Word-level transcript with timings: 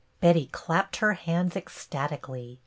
Betty 0.19 0.47
clapped 0.51 0.95
her 0.95 1.13
hands 1.13 1.55
ecstatically. 1.55 2.59